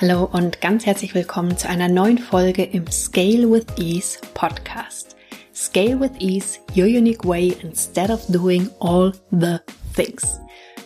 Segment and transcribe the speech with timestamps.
[0.00, 5.14] Hallo und ganz herzlich willkommen zu einer neuen Folge im Scale with Ease Podcast.
[5.54, 9.58] Scale with Ease, your unique way instead of doing all the
[9.94, 10.40] things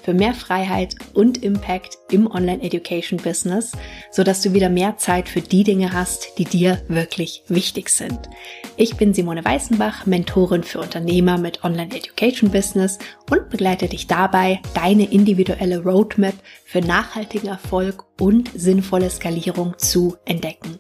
[0.05, 3.73] für mehr Freiheit und Impact im Online-Education-Business,
[4.11, 8.29] sodass du wieder mehr Zeit für die Dinge hast, die dir wirklich wichtig sind.
[8.77, 12.99] Ich bin Simone Weißenbach, Mentorin für Unternehmer mit Online-Education-Business
[13.31, 20.79] und begleite dich dabei, deine individuelle Roadmap für nachhaltigen Erfolg und sinnvolle Skalierung zu entdecken.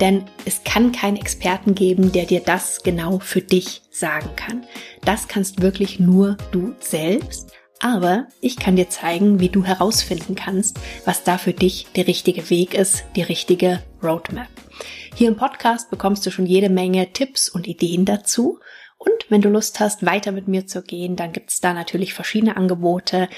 [0.00, 4.64] Denn es kann keinen Experten geben, der dir das genau für dich sagen kann.
[5.04, 7.59] Das kannst wirklich nur du selbst.
[7.80, 12.50] Aber ich kann dir zeigen, wie du herausfinden kannst, was da für dich der richtige
[12.50, 14.48] Weg ist, die richtige Roadmap.
[15.14, 18.58] Hier im Podcast bekommst du schon jede Menge Tipps und Ideen dazu.
[18.98, 22.58] Und wenn du Lust hast, weiter mit mir zu gehen, dann gibt's da natürlich verschiedene
[22.58, 23.30] Angebote.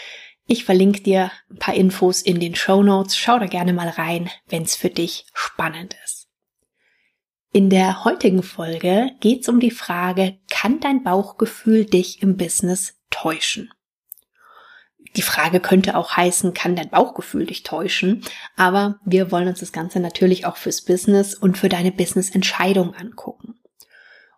[0.48, 3.17] Ich verlinke dir ein paar Infos in den Show Notes.
[3.17, 6.27] Schau da gerne mal rein, wenn's für dich spannend ist.
[7.52, 13.70] In der heutigen Folge geht's um die Frage, kann dein Bauchgefühl dich im Business täuschen?
[15.16, 18.24] Die Frage könnte auch heißen, kann dein Bauchgefühl dich täuschen?
[18.56, 23.58] Aber wir wollen uns das Ganze natürlich auch fürs Business und für deine Business-Entscheidung angucken.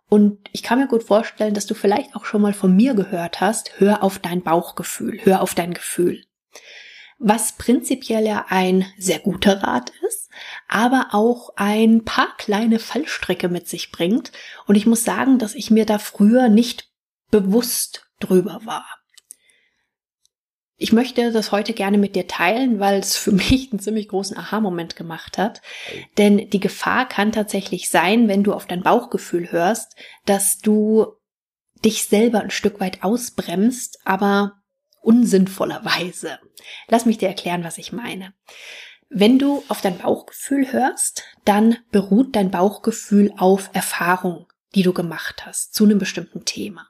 [0.09, 3.41] Und ich kann mir gut vorstellen, dass du vielleicht auch schon mal von mir gehört
[3.41, 6.23] hast, hör auf dein Bauchgefühl, hör auf dein Gefühl.
[7.17, 10.29] Was prinzipiell ja ein sehr guter Rat ist,
[10.67, 14.31] aber auch ein paar kleine Fallstricke mit sich bringt.
[14.67, 16.89] Und ich muss sagen, dass ich mir da früher nicht
[17.31, 18.85] bewusst drüber war.
[20.77, 24.37] Ich möchte das heute gerne mit dir teilen, weil es für mich einen ziemlich großen
[24.37, 25.61] Aha-Moment gemacht hat.
[26.17, 31.07] Denn die Gefahr kann tatsächlich sein, wenn du auf dein Bauchgefühl hörst, dass du
[31.83, 34.53] dich selber ein Stück weit ausbremst, aber
[35.01, 36.39] unsinnvollerweise.
[36.87, 38.33] Lass mich dir erklären, was ich meine.
[39.09, 45.45] Wenn du auf dein Bauchgefühl hörst, dann beruht dein Bauchgefühl auf Erfahrung, die du gemacht
[45.45, 46.87] hast zu einem bestimmten Thema.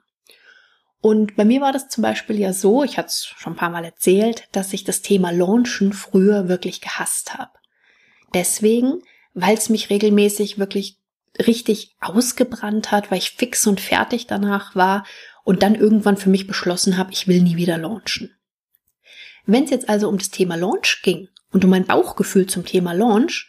[1.00, 3.70] Und bei mir war das zum Beispiel ja so, ich hatte es schon ein paar
[3.70, 7.52] Mal erzählt, dass ich das Thema Launchen früher wirklich gehasst habe.
[8.34, 9.02] Deswegen,
[9.34, 10.98] weil es mich regelmäßig wirklich
[11.38, 15.04] richtig ausgebrannt hat, weil ich fix und fertig danach war
[15.44, 18.34] und dann irgendwann für mich beschlossen habe, ich will nie wieder launchen.
[19.44, 22.92] Wenn es jetzt also um das Thema Launch ging und um mein Bauchgefühl zum Thema
[22.92, 23.48] Launch,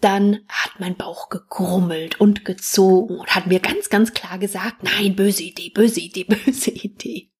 [0.00, 5.16] dann hat mein Bauch gegrummelt und gezogen und hat mir ganz, ganz klar gesagt, nein,
[5.16, 7.30] böse Idee, böse Idee, böse Idee.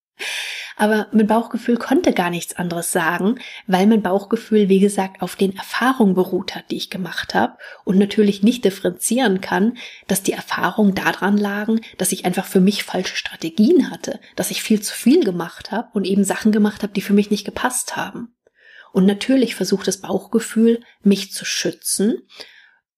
[0.79, 5.57] Aber mein Bauchgefühl konnte gar nichts anderes sagen, weil mein Bauchgefühl, wie gesagt, auf den
[5.57, 10.95] Erfahrungen beruht hat, die ich gemacht habe und natürlich nicht differenzieren kann, dass die Erfahrungen
[10.95, 15.25] daran lagen, dass ich einfach für mich falsche Strategien hatte, dass ich viel zu viel
[15.25, 18.36] gemacht habe und eben Sachen gemacht habe, die für mich nicht gepasst haben.
[18.97, 22.23] Und natürlich versucht das Bauchgefühl, mich zu schützen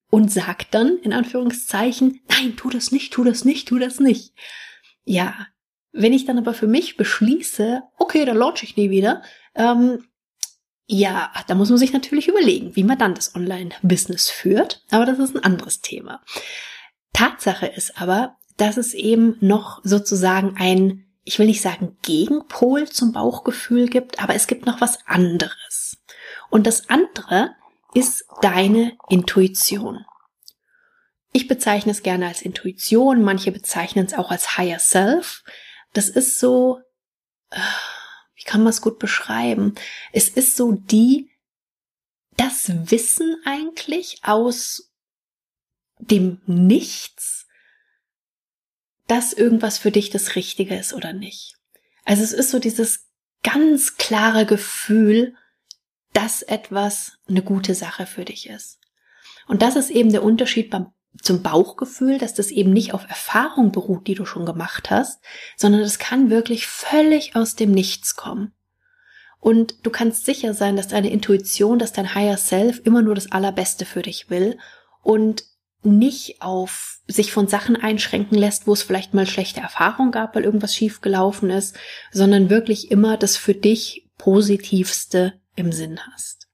[0.09, 4.33] und sagt dann in Anführungszeichen, nein, tu das nicht, tu das nicht, tu das nicht.
[5.03, 5.47] Ja,
[5.91, 9.23] wenn ich dann aber für mich beschließe, okay, dann launch ich nie wieder,
[9.55, 10.05] ähm,
[10.87, 15.19] ja, da muss man sich natürlich überlegen, wie man dann das Online-Business führt, aber das
[15.19, 16.23] ist ein anderes Thema.
[17.11, 23.11] Tatsache ist aber, dass es eben noch sozusagen ein ich will nicht sagen Gegenpol zum
[23.11, 25.88] Bauchgefühl gibt, aber es gibt noch was anderes.
[26.49, 27.55] Und das andere
[27.93, 30.05] ist deine Intuition.
[31.31, 35.43] Ich bezeichne es gerne als Intuition, manche bezeichnen es auch als Higher Self.
[35.93, 36.79] Das ist so,
[37.51, 37.59] äh,
[38.35, 39.75] wie kann man es gut beschreiben?
[40.11, 41.29] Es ist so die,
[42.35, 44.91] das Wissen eigentlich aus
[45.99, 47.45] dem Nichts,
[49.07, 51.55] dass irgendwas für dich das Richtige ist oder nicht.
[52.05, 53.07] Also es ist so dieses
[53.43, 55.35] ganz klare Gefühl,
[56.13, 58.79] dass etwas eine gute Sache für dich ist.
[59.47, 60.87] Und das ist eben der Unterschied beim,
[61.21, 65.21] zum Bauchgefühl, dass das eben nicht auf Erfahrung beruht, die du schon gemacht hast,
[65.57, 68.53] sondern es kann wirklich völlig aus dem Nichts kommen.
[69.39, 73.31] Und du kannst sicher sein, dass deine Intuition, dass dein Higher Self immer nur das
[73.31, 74.57] Allerbeste für dich will
[75.01, 75.43] und
[75.81, 80.43] nicht auf sich von Sachen einschränken lässt, wo es vielleicht mal schlechte Erfahrungen gab, weil
[80.43, 81.77] irgendwas schiefgelaufen ist,
[82.11, 86.47] sondern wirklich immer das für dich Positivste im Sinn hast.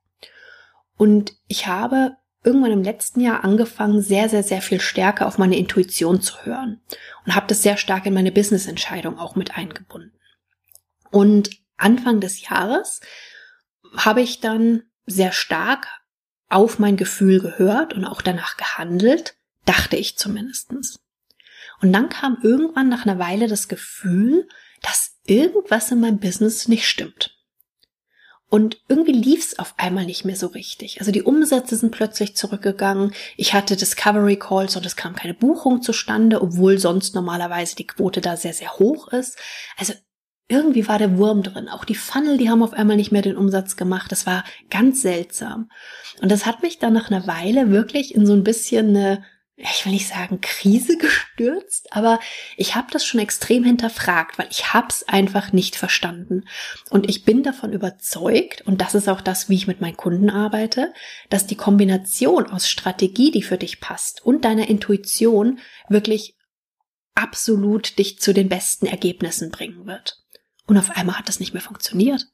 [0.98, 5.58] Und ich habe irgendwann im letzten Jahr angefangen, sehr, sehr, sehr viel stärker auf meine
[5.58, 6.80] Intuition zu hören
[7.26, 10.14] und habe das sehr stark in meine Business-Entscheidung auch mit eingebunden.
[11.10, 13.02] Und Anfang des Jahres
[13.98, 15.88] habe ich dann sehr stark
[16.50, 19.36] auf mein Gefühl gehört und auch danach gehandelt,
[19.66, 21.00] dachte ich zumindestens.
[21.82, 24.48] Und dann kam irgendwann nach einer Weile das Gefühl,
[24.82, 27.35] dass irgendwas in meinem Business nicht stimmt.
[28.50, 31.00] Und irgendwie lief es auf einmal nicht mehr so richtig.
[31.00, 33.14] Also die Umsätze sind plötzlich zurückgegangen.
[33.38, 38.22] Ich hatte Discovery Calls und es kam keine Buchung zustande, obwohl sonst normalerweise die Quote
[38.22, 39.38] da sehr, sehr hoch ist.
[39.78, 39.94] Also
[40.48, 41.70] irgendwie war der Wurm drin.
[41.70, 44.12] Auch die Funnel, die haben auf einmal nicht mehr den Umsatz gemacht.
[44.12, 45.70] Das war ganz seltsam.
[46.22, 49.24] Und das hat mich dann nach einer Weile wirklich in so ein bisschen eine
[49.58, 52.20] ich will nicht sagen Krise gestürzt, aber
[52.58, 56.44] ich habe das schon extrem hinterfragt, weil ich habe es einfach nicht verstanden.
[56.90, 60.30] Und ich bin davon überzeugt, und das ist auch das, wie ich mit meinen Kunden
[60.30, 60.94] arbeite,
[61.30, 66.36] dass die Kombination aus Strategie, die für dich passt, und deiner Intuition wirklich
[67.14, 70.22] absolut dich zu den besten Ergebnissen bringen wird.
[70.68, 72.28] Und auf einmal hat das nicht mehr funktioniert.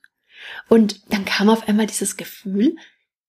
[0.69, 2.75] Und dann kam auf einmal dieses Gefühl,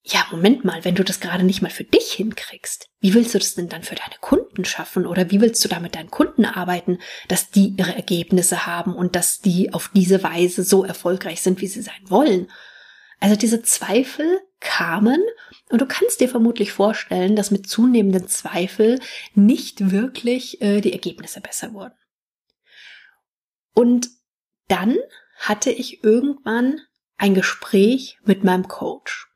[0.05, 3.39] ja, Moment mal, wenn du das gerade nicht mal für dich hinkriegst, wie willst du
[3.39, 5.07] das denn dann für deine Kunden schaffen?
[5.07, 9.15] Oder wie willst du da mit deinen Kunden arbeiten, dass die ihre Ergebnisse haben und
[9.15, 12.51] dass die auf diese Weise so erfolgreich sind, wie sie sein wollen?
[13.21, 15.23] Also diese Zweifel kamen
[15.71, 18.99] und du kannst dir vermutlich vorstellen, dass mit zunehmenden Zweifel
[19.35, 21.95] nicht wirklich äh, die Ergebnisse besser wurden.
[23.73, 24.11] Und
[24.67, 24.97] dann
[25.37, 26.81] hatte ich irgendwann
[27.17, 29.32] ein Gespräch mit meinem Coach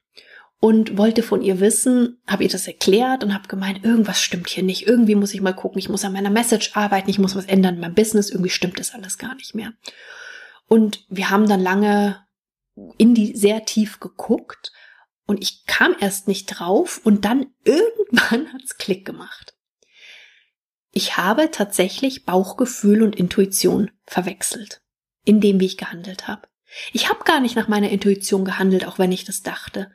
[0.67, 4.65] und wollte von ihr wissen, habe ihr das erklärt und habe gemeint, irgendwas stimmt hier
[4.65, 4.85] nicht.
[4.85, 7.77] Irgendwie muss ich mal gucken, ich muss an meiner Message arbeiten, ich muss was ändern
[7.77, 9.75] in meinem Business, irgendwie stimmt das alles gar nicht mehr.
[10.67, 12.27] Und wir haben dann lange
[12.99, 14.73] in die sehr tief geguckt
[15.25, 19.55] und ich kam erst nicht drauf und dann irgendwann hat's Klick gemacht.
[20.91, 24.83] Ich habe tatsächlich Bauchgefühl und Intuition verwechselt,
[25.25, 26.49] in dem, wie ich gehandelt habe.
[26.93, 29.93] Ich habe gar nicht nach meiner Intuition gehandelt, auch wenn ich das dachte.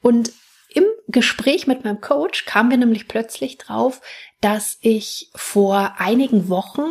[0.00, 0.32] Und
[0.70, 4.00] im Gespräch mit meinem Coach kamen wir nämlich plötzlich drauf,
[4.40, 6.86] dass ich vor einigen Wochen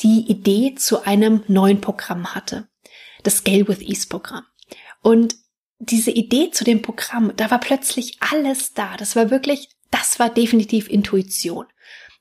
[0.00, 2.68] die Idee zu einem neuen Programm hatte.
[3.22, 4.44] Das Scale with Ease Programm.
[5.00, 5.36] Und
[5.78, 8.96] diese Idee zu dem Programm, da war plötzlich alles da.
[8.96, 11.66] Das war wirklich, das war definitiv Intuition.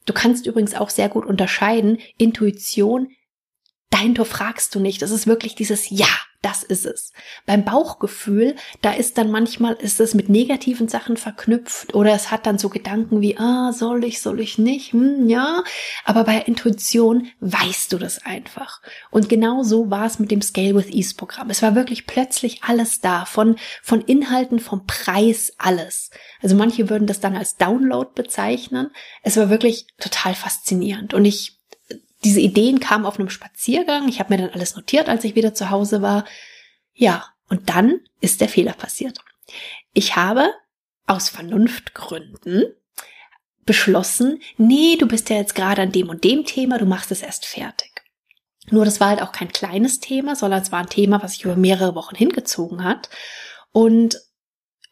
[0.05, 3.09] Du kannst übrigens auch sehr gut unterscheiden, Intuition,
[3.89, 5.01] dein Tor fragst du nicht.
[5.01, 6.07] Das ist wirklich dieses Ja,
[6.43, 7.13] das ist es.
[7.45, 12.45] Beim Bauchgefühl, da ist dann manchmal, ist es mit negativen Sachen verknüpft oder es hat
[12.45, 15.63] dann so Gedanken wie, ah, soll ich, soll ich nicht, hm, ja.
[16.03, 18.81] Aber bei Intuition weißt du das einfach.
[19.09, 21.49] Und genau so war es mit dem Scale with Ease Programm.
[21.49, 26.09] Es war wirklich plötzlich alles da, von, von Inhalten, vom Preis, alles.
[26.41, 28.91] Also manche würden das dann als Download bezeichnen.
[29.21, 31.13] Es war wirklich total faszinierend.
[31.13, 31.62] Und ich
[32.23, 34.07] diese Ideen kamen auf einem Spaziergang.
[34.07, 36.25] Ich habe mir dann alles notiert, als ich wieder zu Hause war.
[36.93, 39.19] Ja, und dann ist der Fehler passiert.
[39.93, 40.49] Ich habe
[41.05, 42.73] aus Vernunftgründen
[43.65, 47.21] beschlossen, nee, du bist ja jetzt gerade an dem und dem Thema, du machst es
[47.21, 47.91] erst fertig.
[48.69, 51.45] Nur das war halt auch kein kleines Thema, sondern es war ein Thema, was sich
[51.45, 53.09] über mehrere Wochen hingezogen hat.
[53.71, 54.19] Und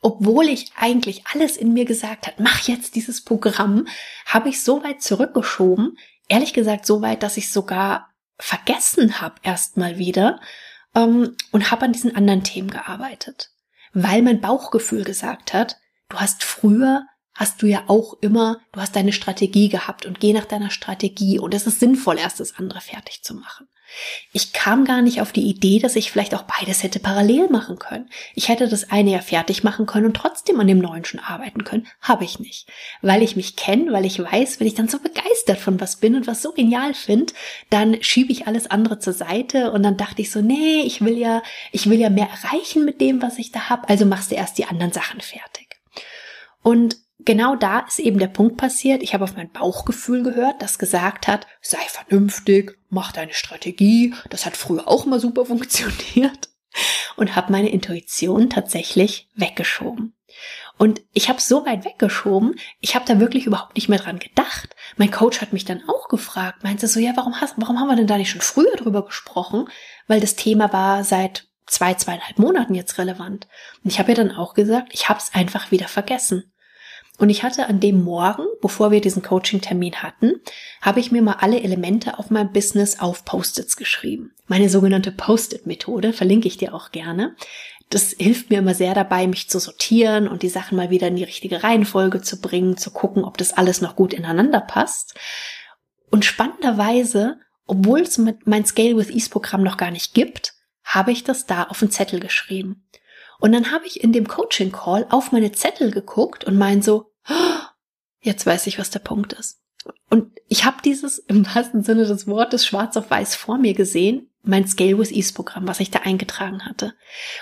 [0.02, 3.88] obwohl ich eigentlich alles in mir gesagt hat, mach jetzt dieses Programm,
[4.26, 5.98] habe ich so weit zurückgeschoben,
[6.32, 10.40] ehrlich gesagt so weit, dass ich sogar vergessen habe erstmal wieder
[10.96, 13.52] ähm, und habe an diesen anderen Themen gearbeitet,
[13.94, 15.78] weil mein Bauchgefühl gesagt hat,
[16.10, 20.34] du hast früher hast du ja auch immer, du hast deine Strategie gehabt und geh
[20.34, 23.68] nach deiner Strategie und es ist sinnvoll, erst das andere fertig zu machen.
[24.32, 27.78] Ich kam gar nicht auf die Idee, dass ich vielleicht auch beides hätte parallel machen
[27.80, 28.10] können.
[28.36, 31.64] Ich hätte das eine ja fertig machen können und trotzdem an dem neuen schon arbeiten
[31.64, 31.88] können.
[32.02, 32.68] Habe ich nicht.
[33.02, 36.16] Weil ich mich kenne, weil ich weiß, wenn ich dann so begeistert von was bin
[36.16, 37.34] und was so genial finde,
[37.70, 41.18] dann schiebe ich alles andere zur Seite und dann dachte ich so, nee, ich will
[41.18, 44.36] ja, ich will ja mehr erreichen mit dem, was ich da habe, also machst du
[44.36, 45.68] erst die anderen Sachen fertig.
[46.64, 49.04] Und genau da ist eben der Punkt passiert.
[49.04, 54.14] Ich habe auf mein Bauchgefühl gehört, das gesagt hat, sei vernünftig, mach deine Strategie.
[54.30, 56.50] Das hat früher auch mal super funktioniert.
[57.18, 60.16] Und habe meine Intuition tatsächlich weggeschoben.
[60.78, 64.76] Und ich habe so weit weggeschoben, ich habe da wirklich überhaupt nicht mehr dran gedacht.
[64.96, 67.98] Mein Coach hat mich dann auch gefragt, meinte so, ja, warum, hast, warum haben wir
[67.98, 69.68] denn da nicht schon früher drüber gesprochen?
[70.08, 73.48] Weil das Thema war seit zwei, zweieinhalb Monaten jetzt relevant.
[73.84, 76.51] Und ich habe ihr dann auch gesagt, ich habe es einfach wieder vergessen.
[77.22, 80.42] Und ich hatte an dem Morgen, bevor wir diesen Coaching-Termin hatten,
[80.82, 84.34] habe ich mir mal alle Elemente auf meinem Business auf Post-its geschrieben.
[84.48, 87.36] Meine sogenannte Post-it-Methode verlinke ich dir auch gerne.
[87.92, 91.16] Das hilft mir immer sehr dabei, mich zu sortieren und die Sachen mal wieder in
[91.16, 95.14] die richtige Reihenfolge zu bringen, zu gucken, ob das alles noch gut ineinander passt.
[96.10, 97.38] Und spannenderweise,
[97.68, 101.66] obwohl es mein Scale with Ease Programm noch gar nicht gibt, habe ich das da
[101.66, 102.88] auf den Zettel geschrieben.
[103.40, 107.11] Und dann habe ich in dem Coaching Call auf meine Zettel geguckt und mein so,
[108.22, 109.62] Jetzt weiß ich, was der Punkt ist.
[110.10, 114.28] Und ich habe dieses im wahrsten Sinne des Wortes schwarz auf weiß vor mir gesehen.
[114.44, 116.94] mein Scale with Ease Programm, was ich da eingetragen hatte.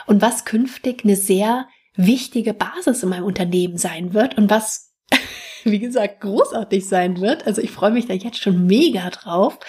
[0.06, 4.94] Und was künftig eine sehr wichtige Basis in meinem Unternehmen sein wird und was,
[5.64, 7.48] wie gesagt, großartig sein wird.
[7.48, 9.60] Also ich freue mich da jetzt schon mega drauf.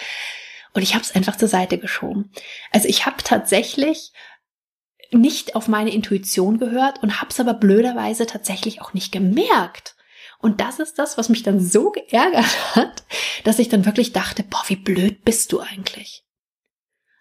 [0.73, 2.31] Und ich habe es einfach zur Seite geschoben.
[2.71, 4.13] Also ich habe tatsächlich
[5.11, 9.95] nicht auf meine Intuition gehört und habe es aber blöderweise tatsächlich auch nicht gemerkt.
[10.41, 13.03] Und das ist das, was mich dann so geärgert hat,
[13.43, 16.23] dass ich dann wirklich dachte, boah, wie blöd bist du eigentlich?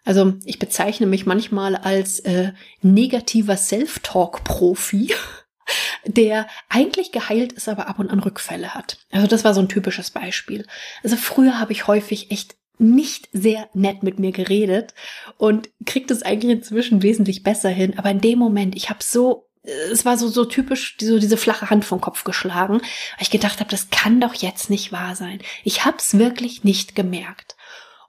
[0.04, 5.14] Also ich bezeichne mich manchmal als äh, negativer Self-Talk-Profi,
[6.04, 8.98] der eigentlich geheilt ist, aber ab und an Rückfälle hat.
[9.10, 10.66] Also das war so ein typisches Beispiel.
[11.02, 14.94] Also früher habe ich häufig echt nicht sehr nett mit mir geredet
[15.36, 17.98] und kriegt es eigentlich inzwischen wesentlich besser hin.
[17.98, 21.70] Aber in dem Moment, ich habe so es war so so typisch so diese flache
[21.70, 25.40] Hand vom Kopf geschlagen, weil ich gedacht habe, das kann doch jetzt nicht wahr sein.
[25.64, 27.56] Ich habe es wirklich nicht gemerkt.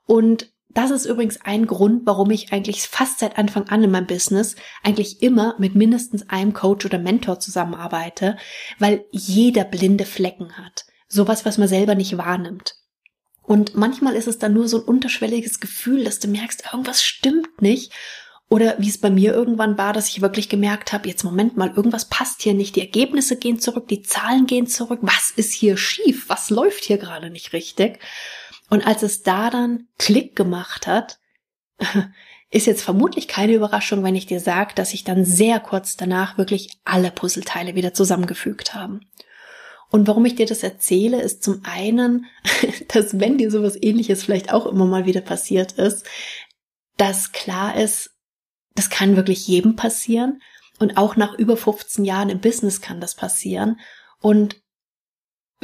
[0.06, 4.06] Und das ist übrigens ein Grund, warum ich eigentlich fast seit Anfang an in meinem
[4.06, 8.38] Business eigentlich immer mit mindestens einem Coach oder Mentor zusammenarbeite,
[8.78, 10.86] weil jeder blinde Flecken hat.
[11.08, 12.76] Sowas, was man selber nicht wahrnimmt.
[13.42, 17.60] Und manchmal ist es dann nur so ein unterschwelliges Gefühl, dass du merkst, irgendwas stimmt
[17.60, 17.92] nicht.
[18.52, 21.72] Oder wie es bei mir irgendwann war, dass ich wirklich gemerkt habe, jetzt Moment mal,
[21.74, 22.76] irgendwas passt hier nicht.
[22.76, 24.98] Die Ergebnisse gehen zurück, die Zahlen gehen zurück.
[25.00, 26.28] Was ist hier schief?
[26.28, 27.98] Was läuft hier gerade nicht richtig?
[28.68, 31.18] Und als es da dann Klick gemacht hat,
[32.50, 36.36] ist jetzt vermutlich keine Überraschung, wenn ich dir sage, dass sich dann sehr kurz danach
[36.36, 39.00] wirklich alle Puzzleteile wieder zusammengefügt haben.
[39.88, 42.26] Und warum ich dir das erzähle, ist zum einen,
[42.88, 46.04] dass wenn dir sowas ähnliches vielleicht auch immer mal wieder passiert ist,
[46.98, 48.11] dass klar ist,
[48.74, 50.42] das kann wirklich jedem passieren.
[50.78, 53.78] Und auch nach über 15 Jahren im Business kann das passieren.
[54.20, 54.56] Und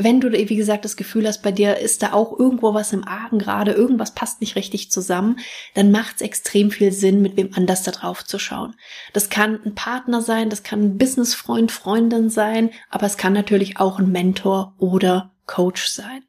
[0.00, 3.06] wenn du, wie gesagt, das Gefühl hast, bei dir ist da auch irgendwo was im
[3.06, 5.40] Argen gerade, irgendwas passt nicht richtig zusammen,
[5.74, 8.76] dann macht es extrem viel Sinn, mit wem anders da drauf zu schauen.
[9.12, 13.80] Das kann ein Partner sein, das kann ein Businessfreund, Freundin sein, aber es kann natürlich
[13.80, 16.22] auch ein Mentor oder Coach sein.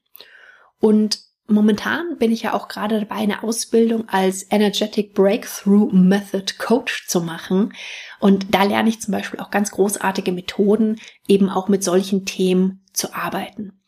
[0.80, 7.08] Und momentan bin ich ja auch gerade dabei, eine Ausbildung als Energetic Breakthrough Method Coach
[7.08, 7.74] zu machen.
[8.20, 12.84] Und da lerne ich zum Beispiel auch ganz großartige Methoden, eben auch mit solchen Themen
[12.94, 13.80] zu arbeiten.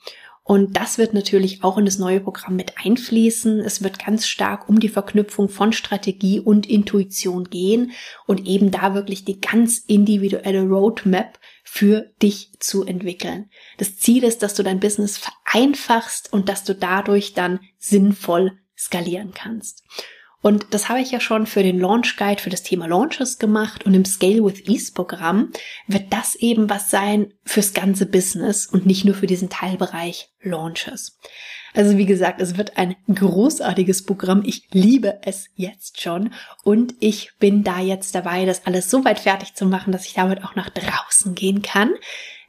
[0.44, 3.60] Und das wird natürlich auch in das neue Programm mit einfließen.
[3.60, 7.92] Es wird ganz stark um die Verknüpfung von Strategie und Intuition gehen
[8.26, 11.40] und eben da wirklich die ganz individuelle Roadmap
[11.74, 13.50] für dich zu entwickeln.
[13.78, 19.32] Das Ziel ist, dass du dein Business vereinfachst und dass du dadurch dann sinnvoll skalieren
[19.34, 19.86] kannst.
[20.42, 23.86] Und das habe ich ja schon für den Launch Guide für das Thema Launches gemacht
[23.86, 25.54] und im Scale with Ease Programm
[25.88, 31.18] wird das eben was sein fürs ganze Business und nicht nur für diesen Teilbereich Launches.
[31.74, 34.44] Also wie gesagt, es wird ein großartiges Programm.
[34.46, 39.20] Ich liebe es jetzt schon und ich bin da jetzt dabei, das alles so weit
[39.20, 41.92] fertig zu machen, dass ich damit auch nach draußen gehen kann.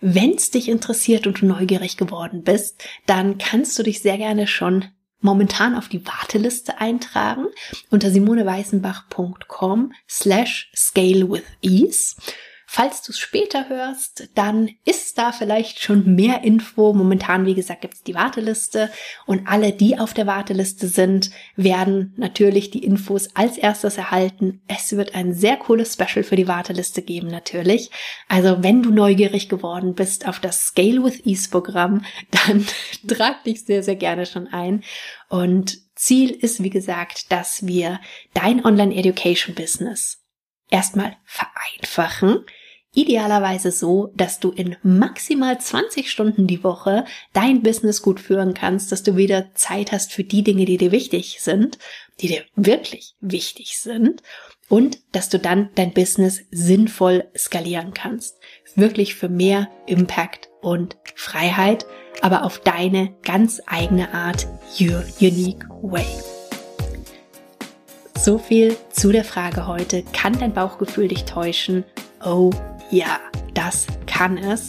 [0.00, 4.49] Wenn es dich interessiert und du neugierig geworden bist, dann kannst du dich sehr gerne
[4.49, 4.87] schon
[5.21, 7.47] momentan auf die Warteliste eintragen
[7.91, 12.17] unter simoneweißenbach.com slash scale with ease.
[12.75, 16.95] Falls du es später hörst, dann ist da vielleicht schon mehr Info.
[16.95, 18.91] Momentan, wie gesagt, gibt es die Warteliste
[19.26, 24.62] und alle, die auf der Warteliste sind, werden natürlich die Infos als erstes erhalten.
[24.69, 27.91] Es wird ein sehr cooles Special für die Warteliste geben, natürlich.
[28.26, 32.67] Also, wenn du neugierig geworden bist auf das Scale with Ease Programm, dann
[33.07, 34.83] trag dich sehr, sehr gerne schon ein.
[35.29, 38.00] Und Ziel ist, wie gesagt, dass wir
[38.33, 40.23] dein Online Education Business
[40.71, 42.47] erstmal vereinfachen,
[42.94, 48.92] Idealerweise so, dass du in maximal 20 Stunden die Woche dein Business gut führen kannst,
[48.92, 51.78] dass du wieder Zeit hast für die Dinge, die dir wichtig sind,
[52.20, 54.22] die dir wirklich wichtig sind
[54.68, 58.38] und dass du dann dein Business sinnvoll skalieren kannst.
[58.75, 61.87] Wirklich für mehr Impact und Freiheit,
[62.20, 64.46] aber auf deine ganz eigene Art,
[64.78, 66.04] your unique way.
[68.18, 70.04] So viel zu der Frage heute.
[70.12, 71.84] Kann dein Bauchgefühl dich täuschen?
[72.25, 72.52] Oh
[72.92, 73.18] ja,
[73.54, 74.68] das kann es.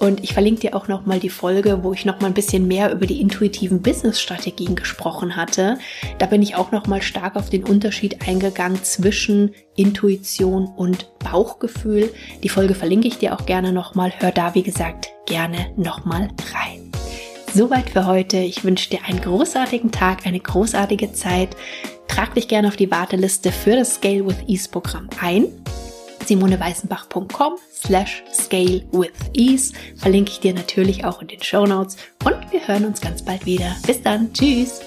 [0.00, 3.06] Und ich verlinke dir auch nochmal die Folge, wo ich nochmal ein bisschen mehr über
[3.06, 5.78] die intuitiven Business-Strategien gesprochen hatte.
[6.18, 12.12] Da bin ich auch nochmal stark auf den Unterschied eingegangen zwischen Intuition und Bauchgefühl.
[12.42, 14.12] Die Folge verlinke ich dir auch gerne nochmal.
[14.18, 16.90] Hör da, wie gesagt, gerne nochmal rein.
[17.52, 18.38] Soweit für heute.
[18.38, 21.56] Ich wünsche dir einen großartigen Tag, eine großartige Zeit.
[22.08, 25.48] Trag dich gerne auf die Warteliste für das Scale with Ease Programm ein
[26.26, 29.72] simoneweißenbach.com slash scale with ease.
[29.96, 33.46] Verlinke ich dir natürlich auch in den Show Notes und wir hören uns ganz bald
[33.46, 33.76] wieder.
[33.86, 34.32] Bis dann.
[34.32, 34.80] Tschüss.